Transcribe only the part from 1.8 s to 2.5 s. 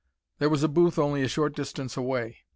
away.